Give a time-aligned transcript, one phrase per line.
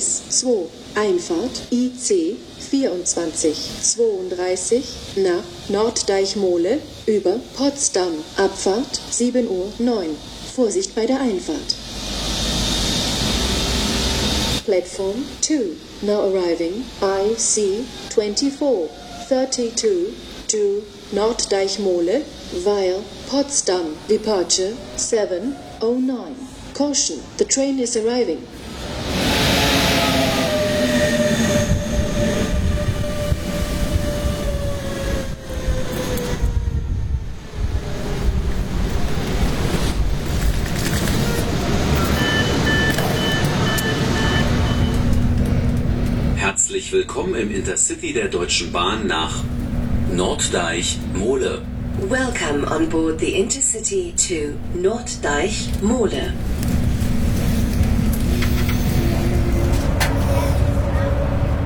[0.00, 2.36] Gleis 2, Einfahrt IC
[2.70, 4.84] 24 32
[5.16, 10.16] nach Norddeichmole über Potsdam, Abfahrt 7 Uhr 9.
[10.56, 11.74] Vorsicht bei der Einfahrt.
[14.64, 18.88] Platform 2, now arriving IC 24
[19.28, 20.14] 32
[20.48, 20.82] to
[21.12, 22.22] Norddeichmole
[22.64, 26.36] via Potsdam, departure 709.
[26.72, 28.38] Caution, the train is arriving.
[46.90, 49.44] Herzlich willkommen im Intercity der Deutschen Bahn nach
[50.12, 51.62] Norddeich Mole.
[52.08, 56.32] Welcome on board the Intercity to Norddeich Mole.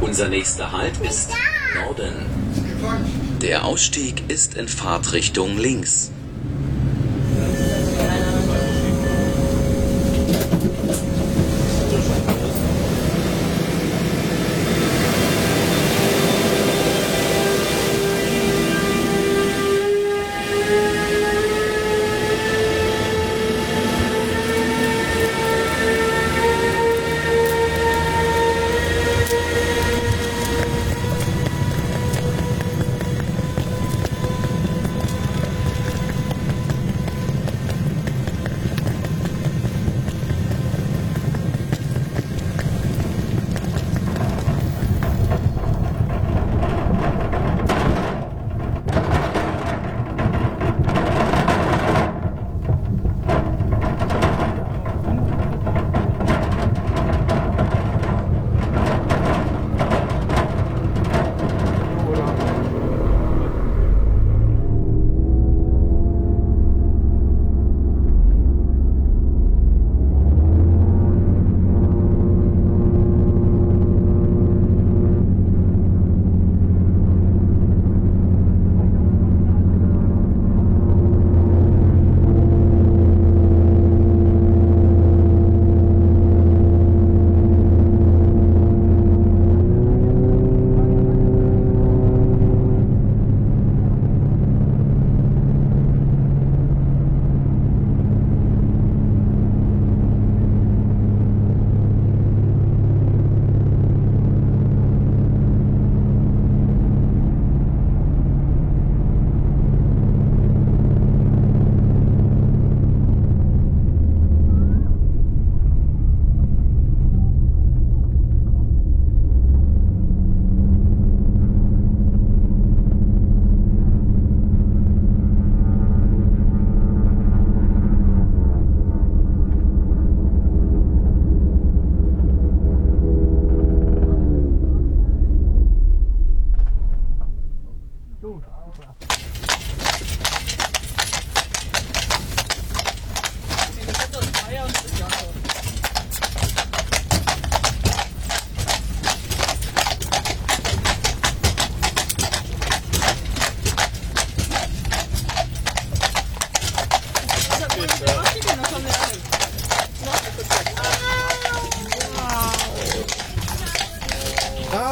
[0.00, 1.32] Unser nächster Halt ist
[1.74, 2.14] Norden.
[3.42, 6.12] Der Ausstieg ist in Fahrtrichtung links.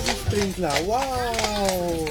[0.00, 0.72] du sprinkler.
[0.86, 2.06] Waouh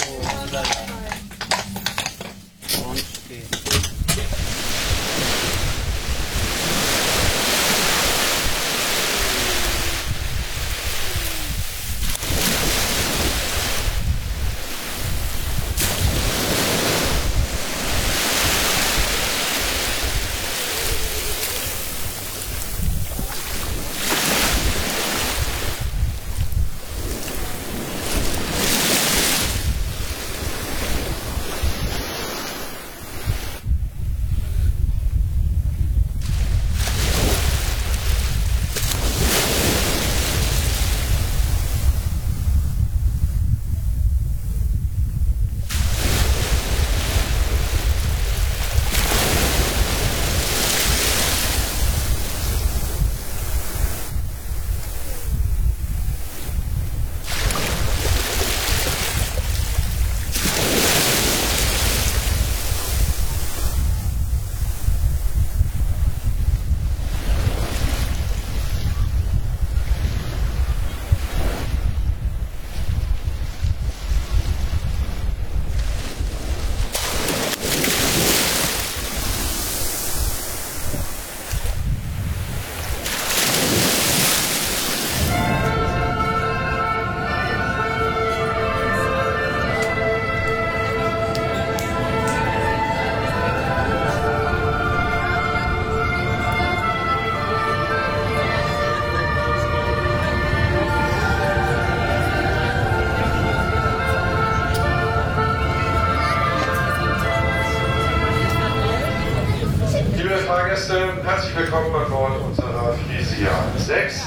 [110.74, 114.24] und herzlich willkommen an Bord unserer Frisia 6.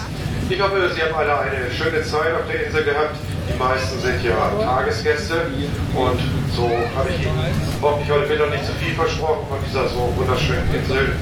[0.49, 3.17] Ich hoffe, Sie haben alle eine schöne Zeit auf der Insel gehabt.
[3.53, 5.51] Die meisten sind ja Tagesgäste
[5.97, 6.21] und
[6.55, 7.51] so habe ich Ihnen
[7.83, 11.17] hoffentlich heute Mittag nicht zu viel versprochen von dieser so wunderschönen Insel.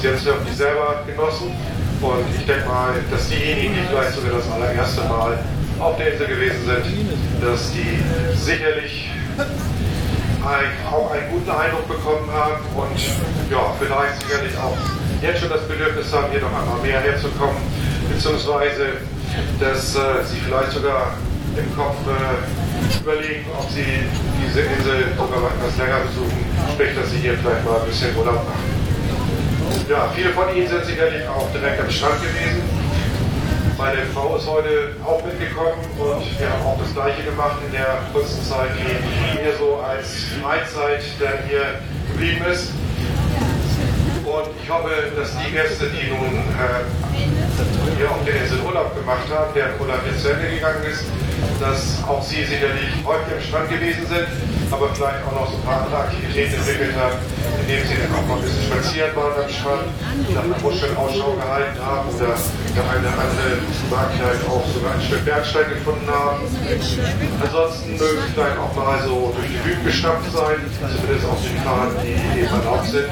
[0.00, 1.52] Sie haben es ja auch nicht selber genossen
[2.00, 5.38] und ich denke mal, dass diejenigen, die vielleicht sogar das allererste Mal
[5.78, 8.00] auf der Insel gewesen sind, dass die
[8.34, 9.10] sicherlich
[10.44, 13.00] auch einen guten Eindruck bekommen haben und
[13.50, 14.76] ja, vielleicht sicherlich auch
[15.22, 17.56] jetzt schon das Bedürfnis haben, hier noch einmal mehr herzukommen,
[18.12, 19.00] beziehungsweise
[19.58, 21.16] dass äh, sie vielleicht sogar
[21.56, 24.04] im Kopf äh, überlegen, ob sie
[24.36, 26.44] diese Insel sogar mal etwas länger besuchen,
[26.74, 28.84] sprich, dass sie hier vielleicht mal ein bisschen Urlaub machen.
[29.88, 32.62] Ja, viele von Ihnen sind sicherlich auch direkt am Strand gewesen.
[33.76, 38.06] Meine Frau ist heute auch mitgekommen und wir haben auch das Gleiche gemacht in der
[38.12, 42.70] kurzen Zeit, die hier so als Freizeit dann hier geblieben ist.
[44.24, 49.26] Und ich hoffe, dass die Gäste, die nun äh, hier auf der Insel Urlaub gemacht
[49.30, 51.04] haben, deren Urlaub jetzt zu Ende gegangen ist,
[51.58, 54.28] dass auch sie sicherlich häufig am Strand gewesen sind,
[54.74, 57.18] aber vielleicht auch noch so ein paar andere Aktivitäten entwickelt haben,
[57.62, 59.86] indem sie dann auch mal ein bisschen spazieren waren am Strand,
[60.34, 63.50] nach einer Muscheln Ausschau gehalten haben oder der eine oder andere
[63.86, 66.42] mag vielleicht auch sogar ein Stück Bergstein gefunden haben.
[67.38, 71.56] Ansonsten mögen sie vielleicht auch mal so durch die Hüten gestapft sein, zumindest auf den
[71.62, 73.10] Fahrten, die eben erlaubt sind.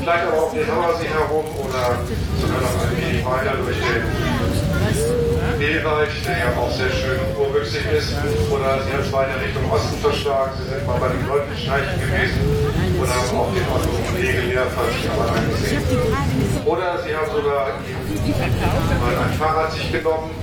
[0.00, 2.00] Vielleicht aber auch den Hammersee herum oder
[2.40, 5.21] sogar noch ein wenig weiter durch den
[5.62, 8.10] Mehlwald, der ja auch sehr schön und urwüchsig ist.
[8.50, 10.50] Oder Sie haben es weiter Richtung Osten verschlagen.
[10.58, 12.42] Sie sind mal bei den Goldfischschneichen gewesen
[12.98, 15.82] oder haben auch den Otto Regellehrfahrt einmal angesehen.
[16.66, 20.34] Oder Sie haben sogar mal ein Fahrrad sich genommen,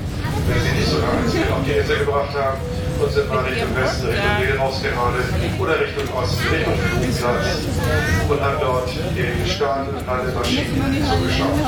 [0.48, 2.57] wenn Sie nicht sogar eins mit auf die Insel gebracht haben
[3.04, 5.27] und sind mal Richtung Westen, Richtung Mehl rausgeradelt
[5.60, 7.68] oder Richtung Osten, Richtung Flugplatz
[8.30, 10.80] und haben dort den Start und Landemaschinen
[11.12, 11.60] zugeschaut.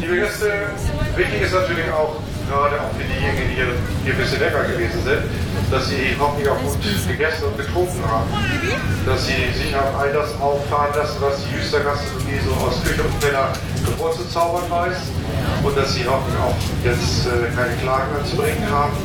[0.00, 0.72] Liebe Gäste,
[1.16, 2.16] wichtig ist natürlich auch,
[2.50, 5.22] gerade auch für diejenigen, die hier, ein bisschen lecker gewesen sind,
[5.70, 8.26] dass sie hoffentlich auch gut gegessen und getrunken haben.
[9.06, 13.06] Dass sie sich haben all das auffahren lassen, was die Jüster Gastronomie so aus Küche
[13.06, 13.54] und Keller
[13.96, 14.98] vorzuzaubern weiß.
[15.62, 18.98] Und dass sie hoffentlich auch jetzt äh, keine Klagen anzubringen haben.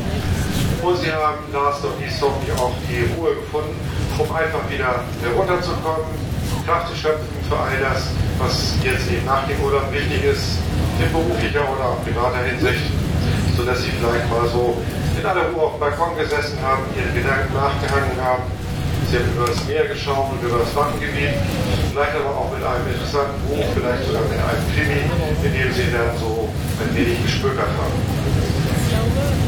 [0.82, 3.78] Und sie haben last but not hoffentlich auch die Ruhe gefunden,
[4.18, 6.06] um einfach wieder herunterzukommen,
[6.66, 8.10] Kraft zu schöpfen für all das,
[8.40, 10.58] was jetzt eben nach dem Urlaub wichtig ist,
[10.98, 12.90] in beruflicher oder privater Hinsicht,
[13.58, 14.78] sodass sie vielleicht mal so
[15.18, 18.44] in aller Ruhe auf dem Balkon gesessen haben, ihren Gedanken nachgehangen haben.
[19.10, 21.38] Sie haben über das Meer geschaut und über das Wackengebiet,
[21.92, 25.02] vielleicht aber auch mit einem interessanten Buch, vielleicht sogar mit einem Krimi,
[25.46, 26.50] in dem sie dann so
[26.82, 27.96] ein wenig gespökert haben.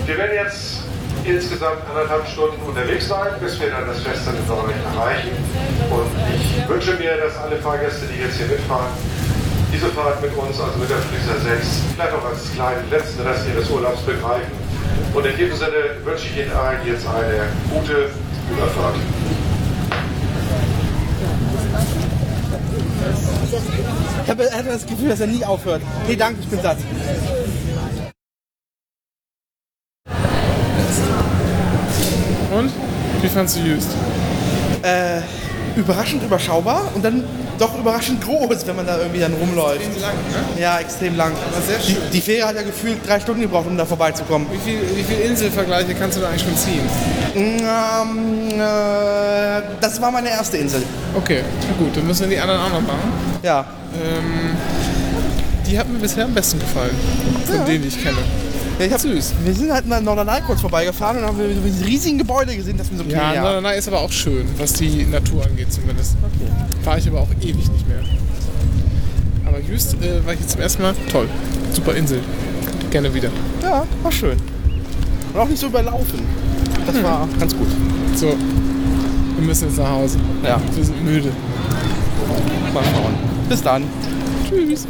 [0.05, 0.87] Wir werden jetzt
[1.25, 5.35] insgesamt anderthalb Stunden unterwegs sein, bis wir dann das Fest in Dortmund erreichen.
[5.89, 8.87] Und ich wünsche mir, dass alle Fahrgäste, die jetzt hier mitfahren,
[9.77, 13.45] diese Fahrt mit uns, also mit der Fließer 6, vielleicht auch als kleinen letzten Rest
[13.47, 14.51] ihres Urlaubs begreifen.
[15.13, 18.09] Und in diesem Sinne wünsche ich Ihnen allen jetzt eine gute
[18.51, 18.95] Überfahrt.
[24.23, 25.81] Ich habe das Gefühl, dass er nie aufhört.
[26.07, 26.77] Nee, danke, ich bin satt.
[32.51, 32.71] Und?
[33.21, 33.89] Wie fandst du Jüst?
[34.81, 35.21] Äh,
[35.75, 37.23] überraschend überschaubar und dann
[37.59, 39.81] doch überraschend groß, wenn man da irgendwie dann rumläuft.
[40.01, 40.13] lang,
[40.55, 40.61] ne?
[40.61, 41.31] Ja, extrem lang.
[41.51, 42.01] Aber sehr Die, schön.
[42.13, 44.47] die Fähre hat ja gefühlt drei Stunden gebraucht, um da vorbeizukommen.
[44.51, 46.81] Wie viel, wie viel Inselvergleiche kannst du da eigentlich schon ziehen?
[47.35, 50.83] Ähm, äh, das war meine erste Insel.
[51.15, 51.41] Okay,
[51.77, 53.11] gut, dann müssen wir die anderen auch noch machen.
[53.43, 53.65] Ja.
[53.95, 54.55] Ähm,
[55.65, 56.95] die hat mir bisher am besten gefallen.
[57.45, 58.17] Von denen, die ich kenne.
[58.79, 59.33] Ja ich hab, Süß.
[59.43, 62.89] Wir sind halt in Norderney kurz vorbeigefahren und haben wir diese riesigen Gebäude gesehen, dass
[62.91, 63.41] wir so okay, Ja, ja.
[63.43, 66.15] Norderney ist aber auch schön, was die Natur angeht zumindest.
[66.83, 67.99] Fahre ich aber auch ewig nicht mehr.
[69.45, 70.93] Aber Jüst äh, war ich jetzt zum ersten Mal.
[71.11, 71.27] Toll.
[71.73, 72.21] Super Insel.
[72.89, 73.29] Gerne wieder.
[73.63, 74.37] ja, war schön.
[75.33, 76.19] Und auch nicht so überlaufen.
[76.85, 77.67] Das war ganz gut.
[78.15, 80.17] So, wir müssen jetzt nach Hause.
[80.43, 81.31] Ja, Wir sind müde.
[82.73, 83.13] mal schauen.
[83.49, 83.83] Bis dann.
[84.49, 84.85] Tschüss.